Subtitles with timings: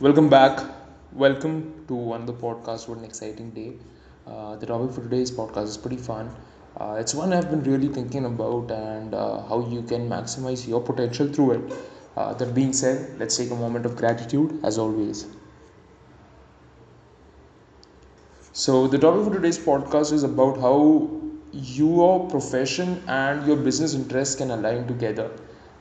[0.00, 0.60] Welcome back.
[1.12, 2.88] Welcome to another podcast.
[2.88, 3.74] What an exciting day.
[4.26, 6.34] Uh, the topic for today's podcast is pretty fun.
[6.76, 10.80] Uh, it's one I've been really thinking about and uh, how you can maximize your
[10.80, 11.72] potential through it.
[12.16, 15.26] Uh, that being said, let's take a moment of gratitude as always.
[18.52, 21.10] So, the topic for today's podcast is about how
[21.52, 25.30] your profession and your business interests can align together,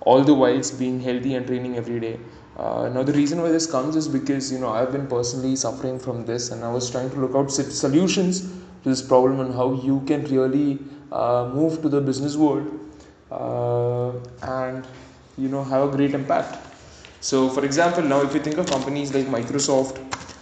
[0.02, 2.20] all the whilst being healthy and training every day.
[2.60, 5.98] Uh, now, the reason why this comes is because you know I've been personally suffering
[5.98, 8.42] from this, and I was trying to look out solutions
[8.84, 10.80] to this problem and how you can really
[11.12, 12.68] uh, move to the business world
[13.32, 14.86] uh, and
[15.38, 16.58] you know have a great impact.
[17.22, 19.98] So, for example, now if you think of companies like Microsoft,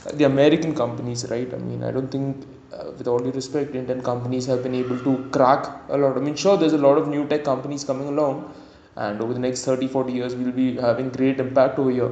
[0.07, 1.51] uh, the American companies, right?
[1.53, 4.99] I mean, I don't think, uh, with all due respect, Indian companies have been able
[4.99, 6.17] to crack a lot.
[6.17, 8.53] I mean, sure, there's a lot of new tech companies coming along,
[8.97, 12.11] and over the next 30, 40 years, we'll be having great impact over here.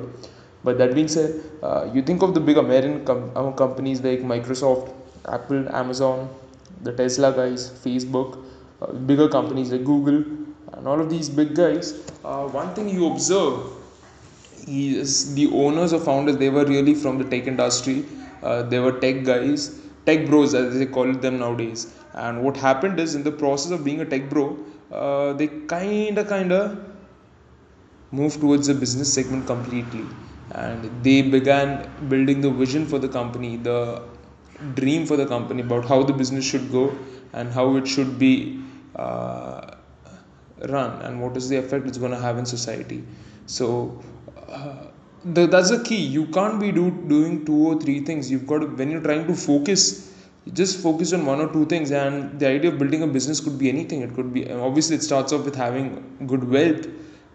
[0.64, 4.22] But that being said, uh, you think of the big American com- uh, companies like
[4.22, 4.94] Microsoft,
[5.28, 6.30] Apple, Amazon,
[6.82, 8.44] the Tesla guys, Facebook,
[8.82, 10.24] uh, bigger companies like Google,
[10.74, 11.94] and all of these big guys.
[12.24, 13.72] Uh, one thing you observe
[14.68, 18.06] is the owners or founders they were really from the tech industry
[18.44, 23.00] uh, they were tech guys tech bros as they call them nowadays and what happened
[23.00, 24.58] is in the process of being a tech bro
[24.92, 26.78] uh, they kind of kind of
[28.12, 30.06] moved towards the business segment completely.
[30.52, 34.04] And they began building the vision for the company the
[34.74, 36.98] dream for the company about how the business should go
[37.34, 38.64] and how it should be
[38.96, 39.76] uh,
[40.70, 43.04] run and what is the effect it's going to have in society.
[43.46, 44.02] So
[44.48, 44.88] uh,
[45.26, 45.98] the, that's the key.
[46.06, 48.32] You can't be do, doing two or three things.
[48.32, 50.15] You've got to when you're trying to focus
[50.54, 53.58] just focus on one or two things and the idea of building a business could
[53.58, 54.02] be anything.
[54.02, 56.88] It could be obviously it starts off with having good wealth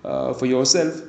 [0.04, 1.02] uh, for yourself.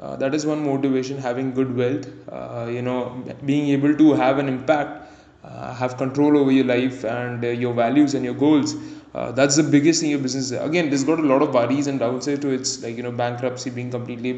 [0.00, 2.08] Uh, that is one motivation having good wealth.
[2.30, 5.12] Uh, you know being able to have an impact
[5.44, 8.74] uh, have control over your life and uh, your values and your goals.
[9.14, 10.50] Uh, that's the biggest thing your business.
[10.50, 12.62] Again this got a lot of worries and downsides to it.
[12.62, 14.32] it's like you know bankruptcy being completely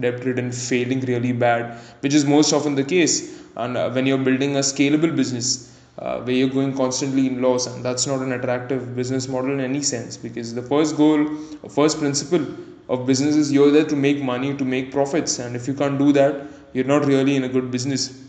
[0.00, 3.42] debt ridden failing really bad which is most often the case.
[3.56, 7.84] And when you're building a scalable business uh, where you're going constantly in loss and
[7.84, 11.24] that's not an attractive business model in any sense because the first goal
[11.68, 12.44] first principle
[12.88, 15.98] of business is you're there to make money to make profits and if you can't
[15.98, 18.20] do that you're not really in a good business.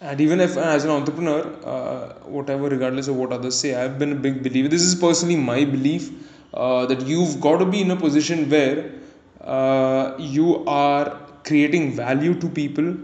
[0.00, 4.12] And even if as an entrepreneur uh, whatever regardless of what others say i've been
[4.12, 6.10] a big believer this is personally my belief
[6.54, 8.90] uh, that you've got to be in a position where
[9.42, 12.94] uh, you are creating value to people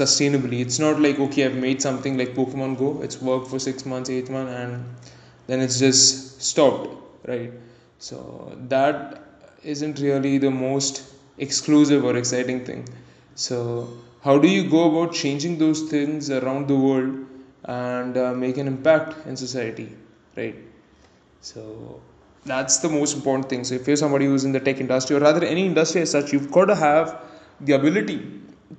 [0.00, 3.86] sustainably it's not like okay i've made something like pokemon go it's worked for six
[3.92, 4.84] months eight months and
[5.46, 6.88] then it's just stopped
[7.32, 7.52] right
[7.98, 8.18] so
[8.74, 9.22] that
[9.62, 11.02] isn't really the most
[11.38, 12.84] exclusive or exciting thing
[13.34, 13.88] so,
[14.22, 17.26] how do you go about changing those things around the world
[17.64, 19.90] and uh, make an impact in society,
[20.36, 20.54] right?
[21.40, 22.00] So,
[22.46, 23.64] that's the most important thing.
[23.64, 26.32] So, if you're somebody who's in the tech industry or rather any industry as such,
[26.32, 27.20] you've got to have
[27.60, 28.22] the ability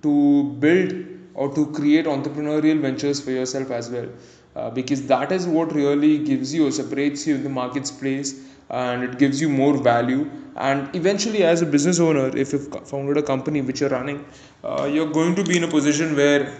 [0.01, 0.93] to build
[1.33, 4.07] or to create entrepreneurial ventures for yourself as well.
[4.55, 9.03] Uh, because that is what really gives you or separates you in the marketplace and
[9.03, 10.29] it gives you more value.
[10.55, 14.25] And eventually as a business owner if you've founded a company which you're running
[14.63, 16.57] uh, you're going to be in a position where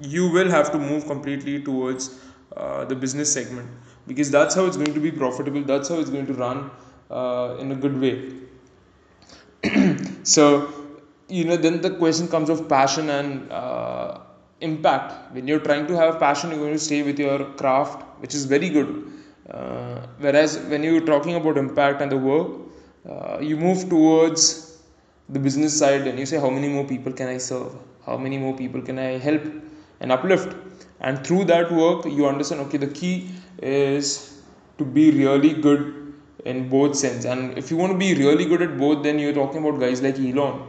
[0.00, 2.18] you will have to move completely towards
[2.56, 3.70] uh, the business segment.
[4.08, 6.70] Because that's how it's going to be profitable that's how it's going to run
[7.10, 8.32] uh, in a good way.
[10.22, 10.79] So
[11.30, 14.18] you know then the question comes of passion and uh,
[14.60, 15.32] impact.
[15.34, 18.44] When you're trying to have passion you're going to stay with your craft which is
[18.44, 19.12] very good.
[19.48, 22.48] Uh, whereas when you're talking about impact and the work
[23.08, 24.78] uh, you move towards
[25.28, 27.72] the business side and you say how many more people can i serve?
[28.04, 29.42] How many more people can i help
[30.00, 30.56] and uplift?
[31.00, 33.30] And through that work you understand okay the key
[33.62, 34.42] is
[34.78, 35.96] to be really good
[36.44, 37.26] in both sense.
[37.26, 40.00] And if you want to be really good at both then you're talking about guys
[40.02, 40.68] like elon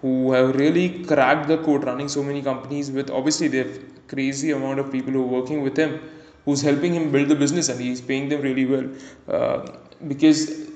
[0.00, 4.50] who have really cracked the code running so many companies with obviously they have crazy
[4.50, 6.00] amount of people who are working with him
[6.44, 8.86] who's helping him build the business and he's paying them really well.
[9.28, 9.66] Uh,
[10.08, 10.68] because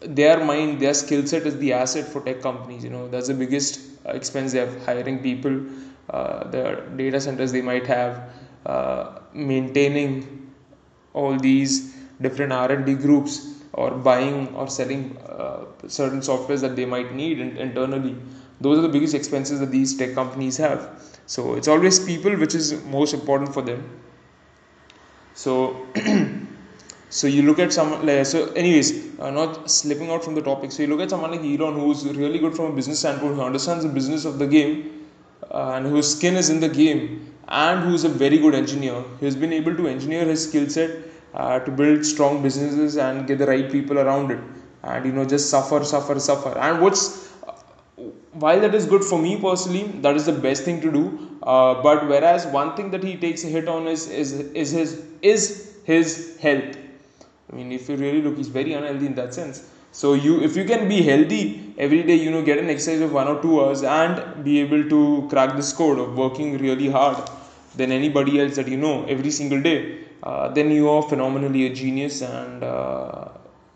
[0.00, 3.08] their mind their skill set is the asset for tech companies you know.
[3.08, 5.60] That's the biggest uh, expense they have hiring people
[6.10, 8.30] uh, the data centers they might have
[8.66, 10.48] uh, maintaining
[11.12, 17.14] all these different r&d groups or buying or selling uh, certain softwares that they might
[17.14, 18.16] need in- internally
[18.60, 20.88] those are the biggest expenses that these tech companies have.
[21.26, 24.00] So it's always people which is most important for them.
[25.34, 25.86] So
[27.08, 30.72] so you look at someone like so anyways uh, not slipping out from the topic.
[30.72, 33.42] So you look at someone like elon who's really good from a business standpoint who
[33.42, 35.06] understands the business of the game
[35.50, 39.00] uh, and whose skin is in the game and who's a very good engineer.
[39.20, 40.98] Who's been able to engineer his skill set
[41.34, 44.40] uh, to build strong businesses and get the right people around it.
[44.82, 46.56] And you know just suffer suffer suffer.
[46.58, 47.29] And what's
[48.44, 51.04] while that is good for me personally that is the best thing to do.
[51.42, 54.32] Uh, but whereas one thing that he takes a hit on is is
[54.62, 55.44] is his is
[55.84, 56.76] his health.
[57.52, 59.62] I mean if you really look he's very unhealthy in that sense.
[59.92, 63.12] So you if you can be healthy every day you know get an exercise of
[63.12, 67.18] one or two hours and be able to crack this code of working really hard
[67.76, 69.78] than anybody else that you know every single day
[70.22, 73.28] uh, then you are phenomenally a genius and uh,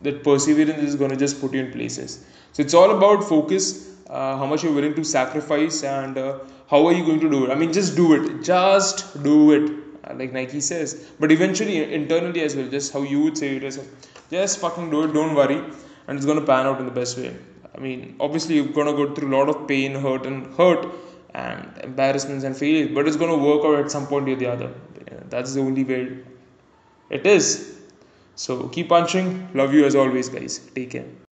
[0.03, 2.25] that perseverance is going to just put you in places.
[2.53, 6.87] So it's all about focus uh, how much you're willing to sacrifice and uh, how
[6.87, 7.51] are you going to do it?
[7.51, 8.43] I mean just do it.
[8.43, 9.71] Just do it.
[10.05, 11.11] Uh, like nike says.
[11.19, 13.87] But eventually internally as well just how you would say it as well
[14.31, 15.13] just fucking do it.
[15.13, 15.63] Don't worry.
[16.07, 17.35] And it's going to pan out in the best way.
[17.75, 20.87] I mean obviously you're going to go through a lot of pain hurt and hurt
[21.35, 24.47] and embarrassments and failures but it's going to work out at some point or the
[24.47, 24.73] other.
[25.31, 26.19] That's the only way
[27.11, 27.81] it is.
[28.37, 29.49] So keep punching.
[29.55, 30.59] Love you as always guys.
[30.75, 31.24] Take care